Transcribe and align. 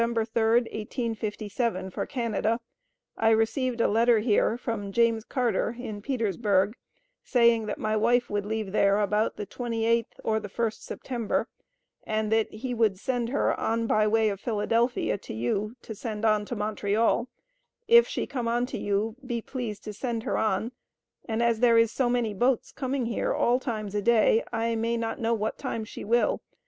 3d, 0.01 0.63
1857, 0.73 1.91
for 1.91 2.07
Canada 2.07 2.59
I 3.17 3.29
Received 3.29 3.79
a 3.79 3.87
letter 3.87 4.17
here 4.17 4.57
from 4.57 4.91
James 4.91 5.23
Carter 5.23 5.75
in 5.77 6.01
Peters 6.01 6.37
burg, 6.37 6.73
saying 7.23 7.67
that 7.67 7.77
my 7.77 7.95
wife 7.95 8.27
would 8.27 8.43
leave 8.47 8.71
there 8.71 8.97
about 8.99 9.35
the 9.35 9.45
28th 9.45 10.07
or 10.23 10.39
the 10.39 10.49
first 10.49 10.83
September 10.83 11.47
and 12.03 12.31
that 12.31 12.51
he 12.51 12.73
would 12.73 12.97
send 12.97 13.29
her 13.29 13.53
on 13.59 13.85
by 13.85 14.07
way 14.07 14.29
of 14.29 14.39
Philadelphia 14.39 15.19
to 15.19 15.35
you 15.35 15.75
to 15.83 15.93
send 15.93 16.25
on 16.25 16.45
to 16.45 16.55
Montreal 16.55 17.27
if 17.87 18.07
she 18.07 18.25
come 18.25 18.47
on 18.47 18.65
you 18.71 19.15
be 19.23 19.39
please 19.39 19.79
to 19.81 19.93
send 19.93 20.23
her 20.23 20.35
on 20.35 20.71
and 21.25 21.43
as 21.43 21.59
there 21.59 21.77
is 21.77 21.91
so 21.91 22.09
many 22.09 22.33
boats 22.33 22.71
coming 22.71 23.05
here 23.05 23.35
all 23.35 23.59
times 23.59 23.93
a 23.93 24.01
day 24.01 24.43
I 24.51 24.73
may 24.75 24.97
not 24.97 25.19
know 25.19 25.35
what 25.35 25.59
time 25.59 25.85
she 25.85 26.03
will. 26.03 26.41